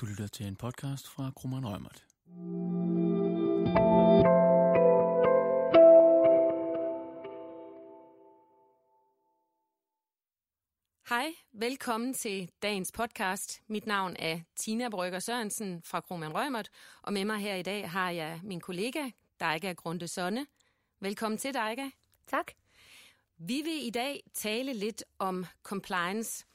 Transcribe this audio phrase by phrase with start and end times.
[0.00, 2.04] Du lytter til en podcast fra Krummeren Rømert.
[11.08, 13.62] Hej, velkommen til dagens podcast.
[13.66, 16.68] Mit navn er Tina Brygger Sørensen fra Kroman Rømert,
[17.02, 19.10] og med mig her i dag har jeg min kollega,
[19.40, 20.46] Dejga Grunde Sonne.
[21.00, 21.90] Velkommen til, Dejga.
[22.26, 22.52] Tak.
[23.38, 26.46] Vi vil i dag tale lidt om compliance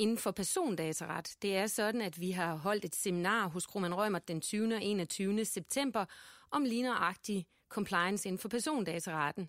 [0.00, 1.36] inden for persondataret.
[1.42, 4.74] Det er sådan, at vi har holdt et seminar hos Kroman Rømert den 20.
[4.74, 5.44] og 21.
[5.44, 6.04] september
[6.50, 9.48] om ligneragtig compliance inden for persondataretten.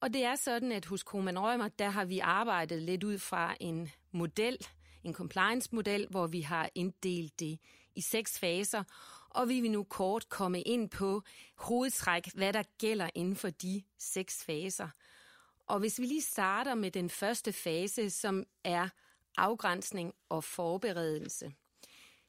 [0.00, 3.56] Og det er sådan, at hos Kroman Rømert, der har vi arbejdet lidt ud fra
[3.60, 4.56] en model,
[5.04, 7.58] en compliance-model, hvor vi har inddelt det
[7.94, 8.84] i seks faser,
[9.30, 11.22] og vi vil nu kort komme ind på
[11.54, 14.88] hovedtræk, hvad der gælder inden for de seks faser.
[15.66, 18.88] Og hvis vi lige starter med den første fase, som er
[19.36, 21.52] afgrænsning og forberedelse,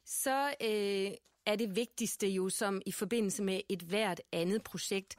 [0.05, 1.11] så øh,
[1.45, 5.16] er det vigtigste jo som i forbindelse med et hvert andet projekt,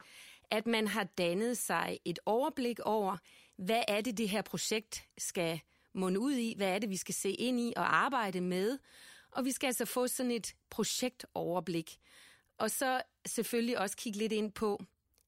[0.51, 3.17] at man har dannet sig et overblik over,
[3.57, 5.61] hvad er det, det her projekt skal
[5.93, 8.77] munde ud i, hvad er det, vi skal se ind i og arbejde med,
[9.31, 11.99] og vi skal altså få sådan et projektoverblik.
[12.57, 14.83] Og så selvfølgelig også kigge lidt ind på,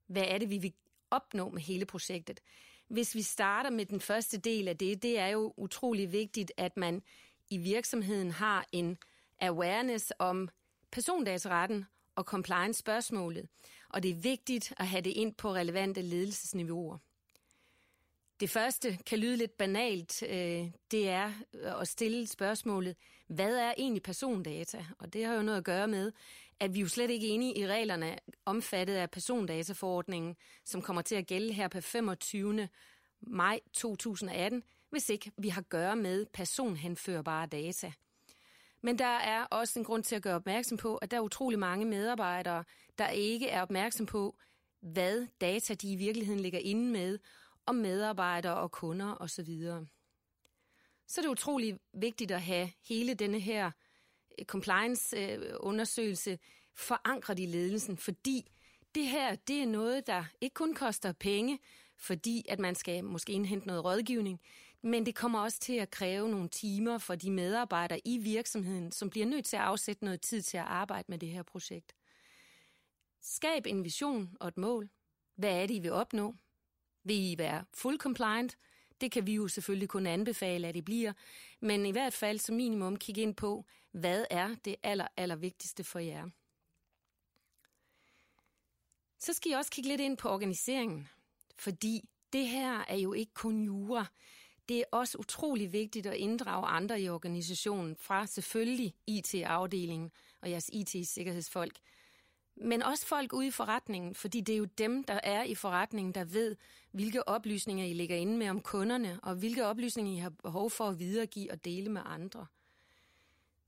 [0.07, 0.73] hvad er det, vi vil
[1.11, 2.39] opnå med hele projektet.
[2.87, 6.77] Hvis vi starter med den første del af det, det er jo utrolig vigtigt, at
[6.77, 7.01] man
[7.49, 8.97] i virksomheden har en
[9.41, 10.49] awareness om
[10.91, 13.47] persondataretten og compliance-spørgsmålet,
[13.89, 16.97] og det er vigtigt at have det ind på relevante ledelsesniveauer.
[18.39, 20.23] Det første kan lyde lidt banalt.
[20.23, 22.95] Øh, det er øh, at stille spørgsmålet,
[23.27, 24.85] hvad er egentlig persondata?
[24.99, 26.11] Og det har jo noget at gøre med,
[26.59, 31.15] at vi jo slet ikke er enige i reglerne omfattet af persondataforordningen, som kommer til
[31.15, 32.69] at gælde her på 25.
[33.21, 37.91] maj 2018, hvis ikke vi har at gøre med personhenførbare data.
[38.81, 41.59] Men der er også en grund til at gøre opmærksom på, at der er utrolig
[41.59, 42.63] mange medarbejdere,
[42.97, 44.35] der ikke er opmærksom på,
[44.81, 47.19] hvad data de i virkeligheden ligger inde med,
[47.65, 49.57] om medarbejdere og kunder osv.
[51.07, 53.84] Så er det utrolig vigtigt at have hele denne her øh,
[54.43, 56.37] compliance-undersøgelse øh,
[56.73, 58.51] forankret i ledelsen, fordi
[58.95, 61.59] det her, det er noget, der ikke kun koster penge,
[61.97, 64.41] fordi at man skal måske indhente noget rådgivning,
[64.81, 69.09] men det kommer også til at kræve nogle timer for de medarbejdere i virksomheden, som
[69.09, 71.95] bliver nødt til at afsætte noget tid til at arbejde med det her projekt.
[73.21, 74.89] Skab en vision og et mål.
[75.35, 76.35] Hvad er det, I vil opnå?
[77.03, 78.57] Vil I være full compliant?
[79.01, 81.13] Det kan vi jo selvfølgelig kun anbefale, at I bliver.
[81.59, 83.65] Men i hvert fald som minimum kigge ind på,
[83.99, 86.29] hvad er det aller, aller vigtigste for jer.
[89.19, 91.07] Så skal I også kigge lidt ind på organiseringen,
[91.55, 94.05] fordi det her er jo ikke kun jura.
[94.69, 100.69] Det er også utrolig vigtigt at inddrage andre i organisationen, fra selvfølgelig IT-afdelingen og jeres
[100.73, 101.79] IT-sikkerhedsfolk,
[102.55, 106.13] men også folk ude i forretningen, fordi det er jo dem, der er i forretningen,
[106.13, 106.55] der ved,
[106.91, 110.89] hvilke oplysninger I ligger inde med om kunderne, og hvilke oplysninger I har behov for
[110.89, 112.45] at videregive og dele med andre.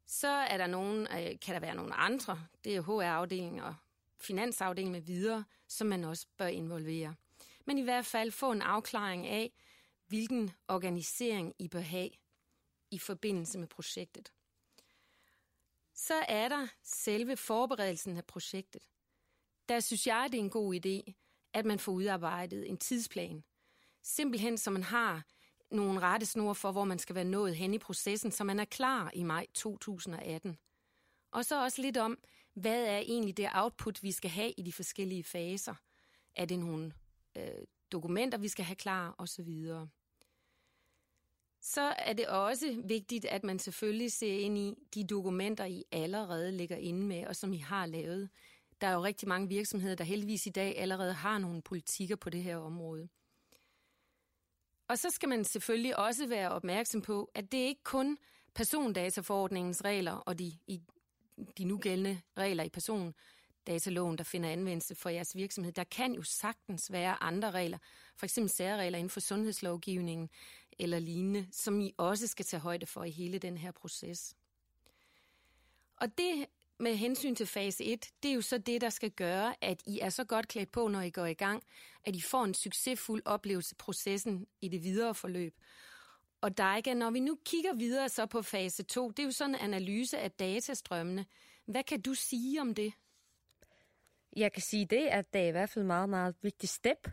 [0.08, 3.76] Så er der nogen, øh, kan der være nogle andre, det er HR-afdelingen og
[4.18, 7.16] finansafdelingen med videre, som man også bør involvere.
[7.66, 9.54] Men i hvert fald få en afklaring af,
[10.08, 12.10] hvilken organisering I bør have
[12.92, 14.32] i forbindelse med projektet.
[15.94, 18.82] Så er der selve forberedelsen af projektet.
[19.70, 21.14] Der synes jeg, det er en god idé,
[21.54, 23.44] at man får udarbejdet en tidsplan.
[24.02, 25.24] Simpelthen, så man har
[25.72, 29.12] nogle rettesnore for, hvor man skal være nået hen i processen, så man er klar
[29.14, 30.58] i maj 2018.
[31.32, 32.18] Og så også lidt om,
[32.54, 35.76] hvad er egentlig det output, vi skal have i de forskellige faser.
[36.36, 36.94] Er det nogle
[37.38, 39.50] øh, dokumenter, vi skal have klar, osv
[41.62, 46.52] så er det også vigtigt, at man selvfølgelig ser ind i de dokumenter, I allerede
[46.52, 48.30] ligger inde med, og som I har lavet.
[48.82, 52.30] Der er jo rigtig mange virksomheder, der heldigvis i dag allerede har nogle politikker på
[52.30, 53.10] det her område.
[54.88, 58.18] Og så skal man selvfølgelig også være opmærksom på, at det ikke kun
[58.54, 60.82] persondataforordningens regler og de, i,
[61.58, 65.72] de nugældende regler i persondataloven, der finder anvendelse for jeres virksomhed.
[65.72, 67.78] Der kan jo sagtens være andre regler,
[68.16, 70.30] for eksempel særregler inden for sundhedslovgivningen,
[70.80, 74.36] eller lignende, som I også skal tage højde for i hele den her proces.
[75.96, 76.46] Og det
[76.80, 80.00] med hensyn til fase 1, det er jo så det, der skal gøre, at I
[80.00, 81.64] er så godt klædt på, når I går i gang,
[82.06, 85.56] at I får en succesfuld oplevelse processen i det videre forløb.
[86.42, 89.56] Og Daiga, når vi nu kigger videre så på fase 2, det er jo sådan
[89.56, 91.26] en analyse af datastrømmene.
[91.66, 92.94] Hvad kan du sige om det?
[94.36, 97.12] Jeg kan sige det, at det er i hvert fald meget, meget vigtigt step.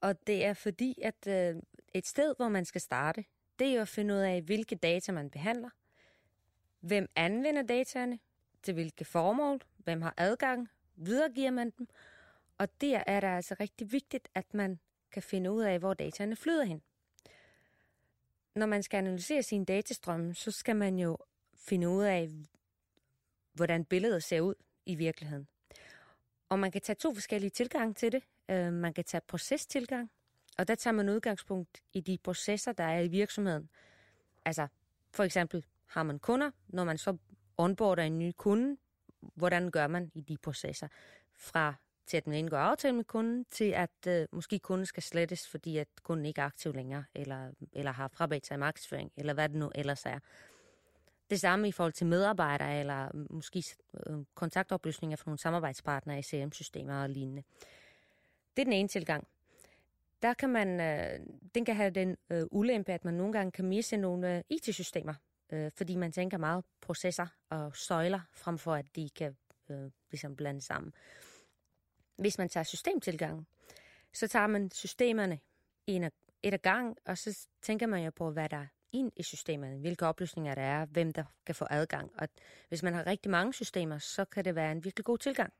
[0.00, 1.62] Og det er fordi, at øh,
[1.94, 3.24] et sted, hvor man skal starte,
[3.58, 5.70] det er jo at finde ud af, hvilke data man behandler,
[6.80, 8.18] Hvem anvender dataene?
[8.62, 9.60] Til hvilke formål?
[9.76, 10.68] Hvem har adgang?
[10.96, 11.88] Videregiver man dem?
[12.58, 14.78] Og der er det altså rigtig vigtigt, at man
[15.12, 16.82] kan finde ud af, hvor dataene flyder hen.
[18.54, 21.18] Når man skal analysere sine datastrømme, så skal man jo
[21.54, 22.30] finde ud af,
[23.52, 24.54] hvordan billedet ser ud
[24.86, 25.48] i virkeligheden.
[26.48, 28.22] Og man kan tage to forskellige tilgange til det.
[28.48, 30.10] Øh, man kan tage procestilgang,
[30.58, 33.70] og der tager man udgangspunkt i de processer, der er i virksomheden.
[34.44, 34.66] Altså,
[35.10, 37.16] for eksempel har man kunder, når man så
[37.60, 38.76] onboarder en ny kunde,
[39.20, 40.88] hvordan gør man i de processer?
[41.34, 41.74] Fra
[42.10, 45.76] til at man indgår aftale med kunden, til at øh, måske kunden skal slettes, fordi
[45.76, 49.48] at kunden ikke er aktiv længere, eller, eller har frabedt sig i markedsføring, eller hvad
[49.48, 50.18] det nu ellers er.
[51.30, 53.64] Det samme i forhold til medarbejdere, eller øh, måske
[54.06, 57.42] øh, kontaktoplysninger fra nogle samarbejdspartnere i CRM-systemer og lignende.
[58.56, 59.26] Det er den ene tilgang.
[60.22, 63.64] Der kan man, øh, den kan have den øh, ulempe, at man nogle gange kan
[63.64, 65.14] misse nogle øh, IT-systemer,
[65.52, 69.36] øh, fordi man tænker meget processer og søjler, frem for at de kan
[69.68, 70.92] øh, ligesom blande sammen.
[72.16, 73.46] Hvis man tager systemtilgang,
[74.12, 75.38] så tager man systemerne
[75.86, 76.12] en af,
[76.42, 79.78] et af gang, og så tænker man jo på, hvad der er ind i systemerne,
[79.78, 82.12] hvilke oplysninger der er, hvem der kan få adgang.
[82.18, 82.28] Og
[82.68, 85.52] hvis man har rigtig mange systemer, så kan det være en virkelig god tilgang.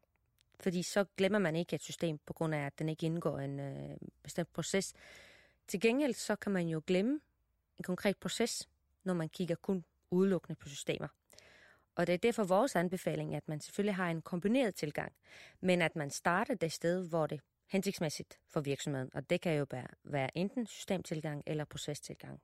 [0.61, 3.61] Fordi så glemmer man ikke et system, på grund af, at den ikke indgår en
[3.61, 4.95] øh, bestemt proces.
[5.69, 7.21] Til gengæld så kan man jo glemme
[7.79, 8.69] en konkret proces,
[9.05, 11.09] når man kigger kun udelukkende på systemer.
[11.95, 15.13] Og det er derfor vores anbefaling, at man selvfølgelig har en kombineret tilgang,
[15.61, 19.11] men at man starter det sted, hvor det er hensigtsmæssigt for virksomheden.
[19.15, 22.41] Og det kan jo være, være enten systemtilgang eller procestilgang.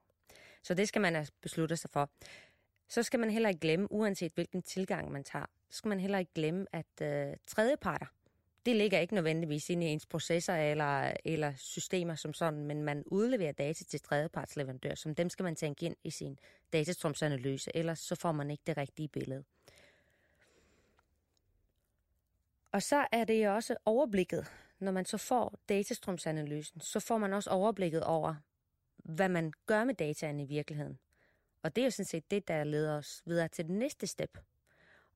[0.62, 2.11] Så det skal man altså beslutte sig for.
[2.88, 6.19] Så skal man heller ikke glemme, uanset hvilken tilgang man tager, så skal man heller
[6.19, 8.06] ikke glemme, at øh, tredjeparter,
[8.67, 13.03] det ligger ikke nødvendigvis inde i ens processer eller, eller systemer som sådan, men man
[13.07, 16.39] udleverer data til tredjepartsleverandør, som dem skal man tænke ind i sin
[16.73, 19.45] datastrømsanalyse, ellers så får man ikke det rigtige billede.
[22.73, 24.47] Og så er det også overblikket.
[24.79, 28.35] Når man så får datastrømsanalysen, så får man også overblikket over,
[28.97, 30.99] hvad man gør med dataen i virkeligheden.
[31.63, 34.39] Og det er jo sådan set det, der leder os videre til det næste step.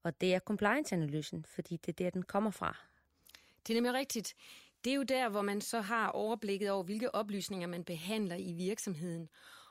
[0.02, 2.89] Og det er compliance-analysen, fordi det er der, den kommer fra.
[3.66, 4.34] Det er nemlig rigtigt.
[4.84, 8.52] Det er jo der, hvor man så har overblikket over, hvilke oplysninger man behandler i
[8.52, 9.28] virksomheden,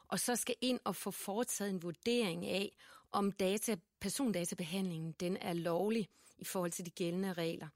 [0.08, 2.76] og så skal ind og få foretaget en vurdering af,
[3.12, 7.68] om data, persondatabehandlingen den er lovlig i forhold til de gældende regler.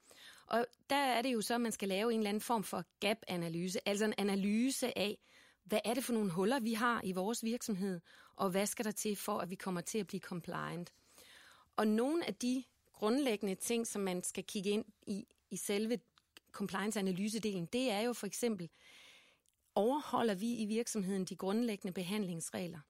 [0.46, 2.84] Og der er det jo så, at man skal lave en eller anden form for
[3.00, 5.18] gap-analyse, altså en analyse af,
[5.64, 8.00] hvad er det for nogle huller, vi har i vores virksomhed,
[8.36, 10.92] og hvad skal der til for, at vi kommer til at blive compliant.
[11.76, 15.98] Og nogle af de grundlæggende ting, som man skal kigge ind i, i selve
[16.52, 18.70] compliance-analysedelen, det er jo for eksempel,
[19.74, 22.80] overholder vi i virksomheden de grundlæggende behandlingsregler?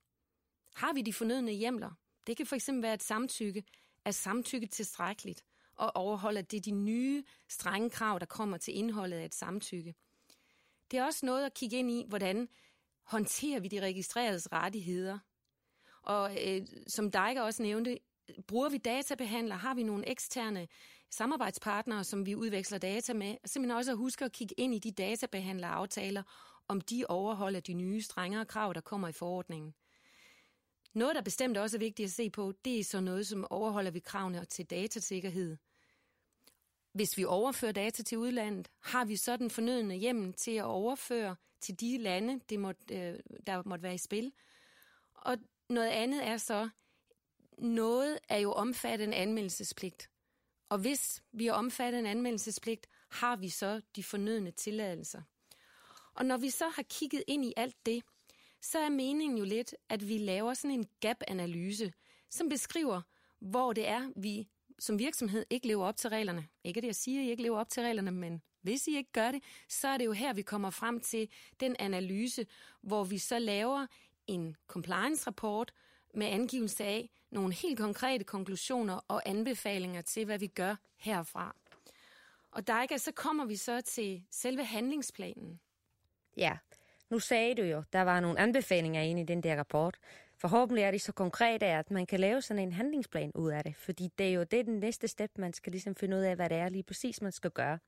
[0.75, 1.91] Har vi de fornødne hjemler?
[2.27, 3.63] Det kan for eksempel være et samtykke.
[4.05, 5.43] Er samtykke tilstrækkeligt?
[5.75, 9.95] Og overholder det de nye strenge krav, der kommer til indholdet af et samtykke?
[10.91, 12.49] Det er også noget at kigge ind i, hvordan
[13.03, 15.19] håndterer vi de registreredes rettigheder?
[16.01, 17.99] Og øh, som Dijker også nævnte,
[18.47, 19.55] bruger vi databehandler?
[19.55, 20.67] Har vi nogle eksterne
[21.09, 23.35] samarbejdspartnere, som vi udveksler data med?
[23.45, 26.23] Simpelthen også at huske at kigge ind i de databehandleraftaler,
[26.67, 29.73] om de overholder de nye strengere krav, der kommer i forordningen.
[30.93, 33.91] Noget, der bestemt også er vigtigt at se på, det er så noget, som overholder
[33.91, 35.57] vi kravene til datasikkerhed.
[36.93, 41.35] Hvis vi overfører data til udlandet, har vi så den fornødende hjemmel til at overføre
[41.61, 44.31] til de lande, det må, øh, der måtte være i spil.
[45.13, 45.37] Og
[45.69, 46.69] noget andet er så,
[47.57, 50.09] noget er jo omfattet en anmeldelsespligt.
[50.69, 55.21] Og hvis vi er omfattet en anmeldelsespligt, har vi så de fornødne tilladelser.
[56.13, 58.03] Og når vi så har kigget ind i alt det,
[58.61, 61.93] så er meningen jo lidt, at vi laver sådan en gap-analyse,
[62.29, 63.01] som beskriver,
[63.39, 64.47] hvor det er, vi
[64.79, 66.47] som virksomhed ikke lever op til reglerne.
[66.63, 69.11] Ikke at jeg siger, at I ikke lever op til reglerne, men hvis I ikke
[69.11, 72.47] gør det, så er det jo her, vi kommer frem til den analyse,
[72.81, 73.87] hvor vi så laver
[74.27, 75.73] en compliance-rapport
[76.15, 81.55] med angivelse af nogle helt konkrete konklusioner og anbefalinger til, hvad vi gør herfra.
[82.51, 85.59] Og der så kommer vi så til selve handlingsplanen.
[86.37, 86.57] Ja,
[87.09, 89.97] nu sagde du jo, der var nogle anbefalinger inde i den der rapport.
[90.37, 93.75] Forhåbentlig er de så konkrete, at man kan lave sådan en handlingsplan ud af det,
[93.75, 96.49] fordi det er jo det den næste step, man skal ligesom finde ud af, hvad
[96.49, 97.79] det er lige præcis, man skal gøre.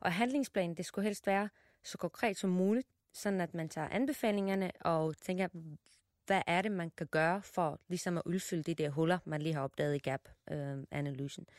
[0.00, 1.48] Og handlingsplanen, det skulle helst være
[1.82, 5.48] så konkret som muligt, sådan at man tager anbefalingerne og tænker,
[6.32, 9.54] hvad er det, man kan gøre for ligesom at udfylde de der huller, man lige
[9.54, 11.46] har opdaget i gap-analysen.
[11.48, 11.54] Øh,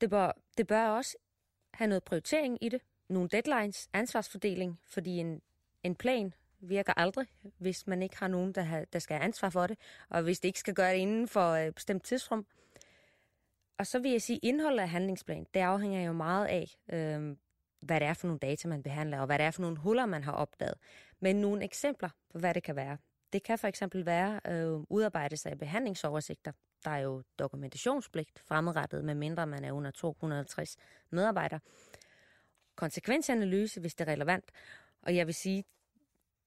[0.00, 1.16] det, bør, det bør også
[1.74, 5.42] have noget prioritering i det, nogle deadlines, ansvarsfordeling, fordi en,
[5.82, 7.26] en plan virker aldrig,
[7.58, 9.78] hvis man ikke har nogen, der, har, der skal have ansvar for det,
[10.08, 12.46] og hvis det ikke skal gøre det inden for et bestemt tidsrum.
[13.78, 17.36] Og så vil jeg sige, at indholdet af handlingsplanen, det afhænger jo meget af, øh,
[17.80, 20.06] hvad det er for nogle data, man behandler, og hvad det er for nogle huller,
[20.06, 20.74] man har opdaget.
[21.20, 22.98] Men nogle eksempler på, hvad det kan være.
[23.32, 26.52] Det kan for eksempel være øh, udarbejdelse af behandlingsoversigter.
[26.84, 30.76] Der er jo dokumentationspligt fremadrettet, med mindre man er under 250
[31.10, 31.60] medarbejdere.
[32.76, 34.50] Konsekvensanalyse, hvis det er relevant.
[35.02, 35.64] Og jeg vil sige,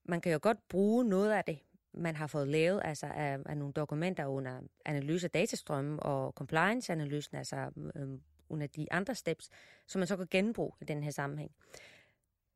[0.04, 1.58] man kan jo godt bruge noget af det,
[1.94, 7.36] man har fået lavet altså af, af nogle dokumenter under analyse af datastrømme og compliance-analysen,
[7.36, 8.08] altså øh,
[8.50, 9.48] under de andre steps,
[9.86, 11.50] som man så kan genbruge i den her sammenhæng.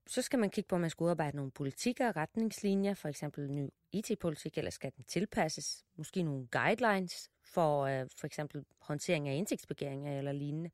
[0.06, 3.50] Så skal man kigge på, om man skal udarbejde nogle politikker og retningslinjer, for eksempel
[3.50, 5.84] ny IT-politik, eller skal den tilpasses?
[5.96, 10.70] Måske nogle guidelines for øh, for eksempel håndtering af indtægtsbegæringer eller lignende.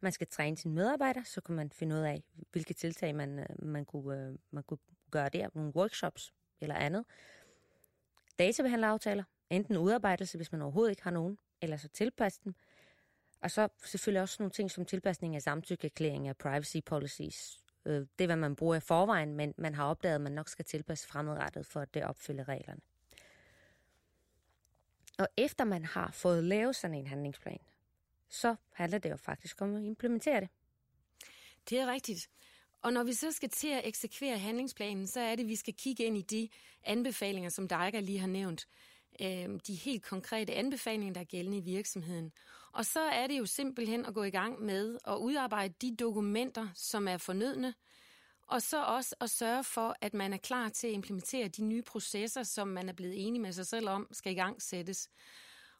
[0.00, 2.22] Man skal træne sine medarbejdere, så kan man finde ud af,
[2.52, 4.78] hvilke tiltag man, øh, man, kunne, øh, man kunne
[5.10, 7.04] gøre der, nogle workshops eller andet.
[8.38, 12.54] Databehandleraftaler, enten udarbejdelse, hvis man overhovedet ikke har nogen, eller så tilpasse dem.
[13.40, 17.58] Og så selvfølgelig også nogle ting som tilpasning af samtykkeerklæring af privacy policies.
[17.84, 20.48] Øh, det er, hvad man bruger i forvejen, men man har opdaget, at man nok
[20.48, 22.80] skal tilpasse fremadrettet for at det opfylder reglerne.
[25.18, 27.58] Og efter man har fået lavet sådan en handlingsplan,
[28.28, 30.48] så handler det jo faktisk om at implementere det.
[31.70, 32.30] Det er rigtigt.
[32.82, 35.74] Og når vi så skal til at eksekvere handlingsplanen, så er det, at vi skal
[35.74, 36.48] kigge ind i de
[36.84, 38.68] anbefalinger, som Deiger lige har nævnt
[39.22, 42.32] øh, de helt konkrete anbefalinger, der er gældende i virksomheden.
[42.72, 46.68] Og så er det jo simpelthen at gå i gang med at udarbejde de dokumenter,
[46.74, 47.74] som er fornødne,
[48.46, 51.82] og så også at sørge for, at man er klar til at implementere de nye
[51.82, 55.08] processer, som man er blevet enig med sig selv om, skal i gang sættes.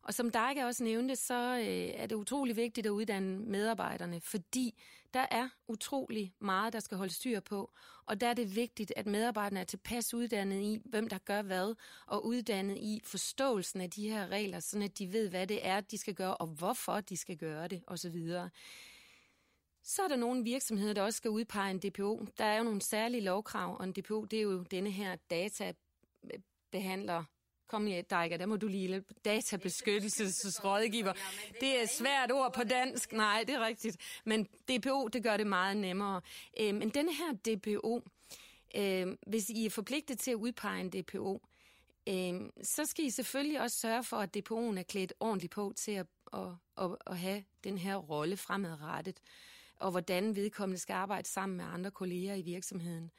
[0.02, 4.74] Og som Deiger også nævnte, så øh, er det utrolig vigtigt at uddanne medarbejderne, fordi
[5.14, 7.72] der er utrolig meget, der skal holde styr på.
[8.06, 11.74] Og der er det vigtigt, at medarbejderne er tilpas uddannet i, hvem der gør hvad,
[12.06, 15.80] og uddannet i forståelsen af de her regler, sådan at de ved, hvad det er,
[15.80, 18.32] de skal gøre, og hvorfor de skal gøre det, osv.
[19.82, 22.26] Så er der nogle virksomheder, der også skal udpege en DPO.
[22.38, 27.24] Der er jo nogle særlige lovkrav, og en DPO, det er jo denne her databehandler
[27.68, 29.14] Kom i Deiger, der må du lige hjælpe.
[29.24, 31.12] Databeskyttelsesrådgiver.
[31.60, 33.12] Det er svært ord på dansk.
[33.12, 33.96] Nej, det er rigtigt.
[34.24, 36.20] Men DPO, det gør det meget nemmere.
[36.60, 38.02] Øh, men denne her DPO,
[38.76, 41.42] øh, hvis I er forpligtet til at udpege en DPO,
[42.08, 45.92] øh, så skal I selvfølgelig også sørge for, at DPO'en er klædt ordentligt på til
[45.92, 46.48] at, at,
[46.78, 49.20] at, at have den her rolle fremadrettet,
[49.76, 53.10] og hvordan vedkommende skal arbejde sammen med andre kolleger i virksomheden.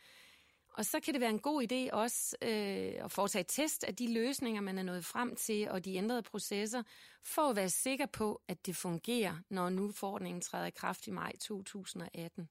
[0.79, 4.13] Og så kan det være en god idé også øh, at foretage test af de
[4.13, 6.83] løsninger, man er nået frem til, og de ændrede processer,
[7.23, 11.11] for at være sikker på, at det fungerer, når nu forordningen træder i kraft i
[11.11, 12.49] maj 2018.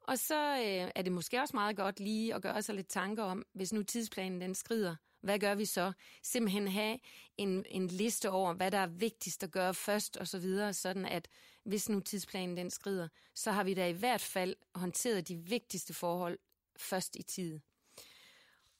[0.00, 3.22] Og så øh, er det måske også meget godt lige at gøre sig lidt tanker
[3.22, 5.92] om, hvis nu tidsplanen den skrider, hvad gør vi så?
[6.22, 6.98] Simpelthen have
[7.36, 11.04] en, en liste over, hvad der er vigtigst at gøre først og så videre, sådan
[11.04, 11.28] at
[11.64, 15.94] hvis nu tidsplanen den skrider, så har vi da i hvert fald håndteret de vigtigste
[15.94, 16.38] forhold
[16.80, 17.60] først i tid.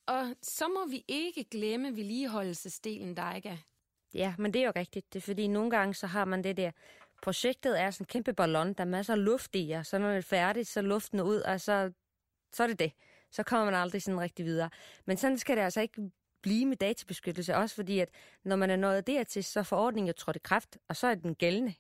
[0.06, 3.56] Og så må vi ikke glemme vedligeholdelsesdelen, Daiga.
[4.14, 5.12] Ja, men det er jo rigtigt.
[5.12, 6.70] Det er fordi nogle gange så har man det der,
[7.22, 10.08] projektet er sådan en kæmpe ballon, der er masser af luft i, og så når
[10.08, 11.92] det er færdigt, så luften ud, og så,
[12.52, 12.92] så er det det.
[13.30, 14.70] Så kommer man aldrig sådan rigtig videre.
[15.04, 16.10] Men sådan skal det altså ikke
[16.42, 18.08] blive med databeskyttelse, også fordi, at
[18.44, 21.14] når man er nået dertil, så er forordningen jo trådt i kraft, og så er
[21.14, 21.74] den gældende.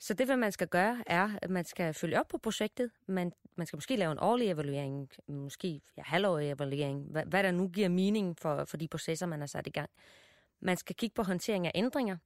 [0.00, 2.90] Så det, hvad man skal gøre, er, at man skal følge op på projektet.
[3.06, 7.50] Man, man skal måske lave en årlig evaluering, måske ja, halvårig evaluering, hvad, hvad der
[7.50, 9.90] nu giver mening for, for de processer, man har sat i gang.
[10.60, 12.16] Man skal kigge på håndtering af ændringer.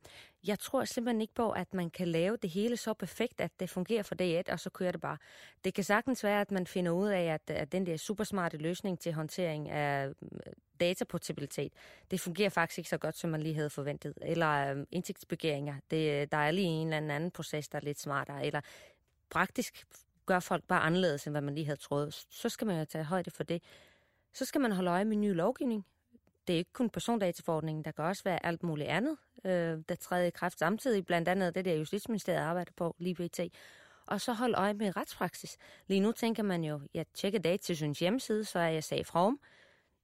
[0.47, 3.71] Jeg tror simpelthen ikke på, at man kan lave det hele så perfekt, at det
[3.71, 5.17] fungerer for dag 1, og så kører det bare.
[5.64, 8.99] Det kan sagtens være, at man finder ud af, at, at den der supersmarte løsning
[8.99, 10.14] til håndtering af øh,
[10.81, 11.73] dataportabilitet,
[12.11, 14.14] det fungerer faktisk ikke så godt, som man lige havde forventet.
[14.23, 14.87] Eller øh,
[15.91, 18.47] det, øh, der er lige en eller anden proces, der er lidt smartere.
[18.47, 18.61] Eller
[19.31, 19.87] praktisk
[20.26, 22.14] gør folk bare anderledes, end hvad man lige havde troet.
[22.31, 23.62] Så skal man jo tage højde for det.
[24.33, 25.87] Så skal man holde øje med ny lovgivning.
[26.47, 30.27] Det er ikke kun persondataforordningen, der kan også være alt muligt andet, øh, der træder
[30.27, 33.41] i kraft samtidig, blandt andet det der Justitsministeriet arbejder på, lige pt.
[34.07, 35.57] Og så hold øje med retspraksis.
[35.87, 39.39] Lige nu tænker man jo, jeg tjekker datatilsynets hjemmeside, så er jeg safe home.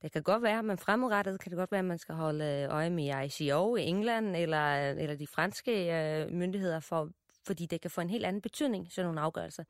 [0.02, 2.74] Det kan godt være, men fremadrettet kan det godt være, at man skal holde øh,
[2.74, 7.10] øje med ICO i England eller, øh, eller de franske øh, myndigheder, for,
[7.46, 9.64] fordi det kan få en helt anden betydning, sådan nogle afgørelser.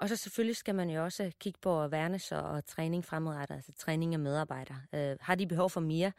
[0.00, 3.72] Og så selvfølgelig skal man jo også kigge på awareness og, og træning fremadrettet, altså
[3.72, 4.82] træning af medarbejdere.
[4.92, 6.12] Øh, har de behov for mere?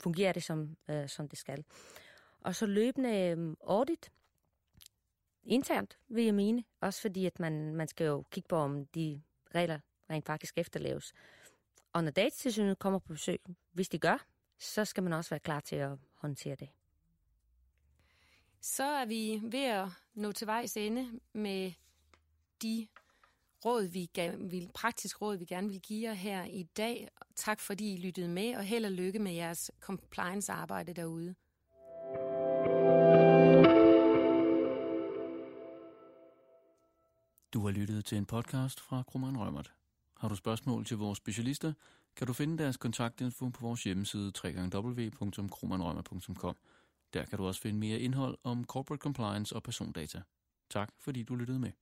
[0.00, 1.64] Fungerer det, som, øh, som det skal?
[2.40, 4.10] Og så løbende øh, audit,
[5.42, 6.64] internt, vil jeg mene.
[6.80, 9.22] Også fordi, at man, man skal jo kigge på, om de
[9.54, 11.12] regler rent faktisk efterleves.
[11.92, 13.40] Og når datatilsynet kommer på besøg,
[13.72, 14.26] hvis de gør,
[14.58, 16.68] så skal man også være klar til at håndtere det.
[18.60, 21.72] Så er vi ved at nå til vejs ende med
[22.62, 22.86] de
[23.64, 27.08] råd, vi gerne vil, praktisk råd, vi gerne vil give jer her i dag.
[27.36, 31.34] Tak fordi I lyttede med, og held og lykke med jeres compliance-arbejde derude.
[37.52, 39.74] Du har lyttet til en podcast fra Krummeren Rømert.
[40.16, 41.72] Har du spørgsmål til vores specialister,
[42.16, 46.56] kan du finde deres kontaktinfo på vores hjemmeside www.krummerrømert.com.
[47.14, 50.22] Der kan du også finde mere indhold om corporate compliance og persondata.
[50.70, 51.72] Tak fordi du lyttede med.